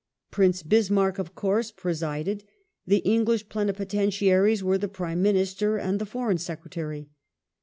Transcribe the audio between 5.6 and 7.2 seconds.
and the Foreign Secretary.